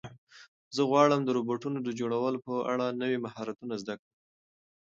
[0.75, 4.13] زه غواړم د روبوټونو د جوړولو په اړه نوي مهارتونه زده کړم.